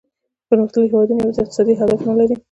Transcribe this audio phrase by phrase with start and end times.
[0.49, 2.35] پرمختللي هیوادونه یوازې اقتصادي اهداف نه لري